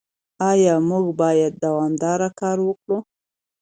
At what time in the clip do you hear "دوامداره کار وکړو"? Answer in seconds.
1.63-2.97